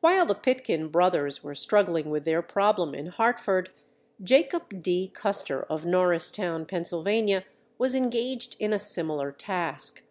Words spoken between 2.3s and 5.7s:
problem in Hartford, Jacob D. Custer